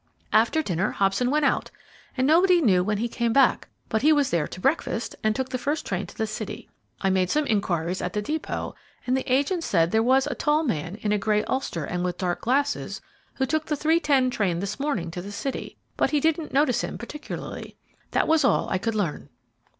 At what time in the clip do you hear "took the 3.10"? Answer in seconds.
13.45-14.31